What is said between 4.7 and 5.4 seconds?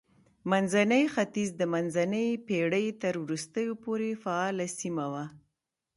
سیمه وه.